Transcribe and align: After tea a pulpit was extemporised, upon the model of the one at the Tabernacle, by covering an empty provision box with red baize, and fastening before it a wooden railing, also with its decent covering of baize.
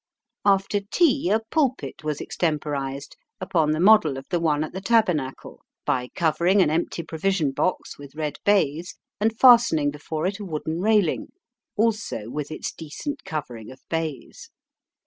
After 0.45 0.79
tea 0.81 1.29
a 1.29 1.39
pulpit 1.51 2.03
was 2.03 2.19
extemporised, 2.21 3.15
upon 3.39 3.69
the 3.69 3.79
model 3.79 4.17
of 4.17 4.25
the 4.31 4.39
one 4.39 4.63
at 4.63 4.73
the 4.73 4.81
Tabernacle, 4.81 5.61
by 5.85 6.09
covering 6.15 6.59
an 6.59 6.71
empty 6.71 7.03
provision 7.03 7.51
box 7.51 7.99
with 7.99 8.15
red 8.15 8.39
baize, 8.43 8.95
and 9.19 9.37
fastening 9.37 9.91
before 9.91 10.25
it 10.25 10.39
a 10.39 10.43
wooden 10.43 10.81
railing, 10.81 11.27
also 11.77 12.31
with 12.31 12.49
its 12.49 12.73
decent 12.73 13.23
covering 13.25 13.69
of 13.69 13.79
baize. 13.91 14.49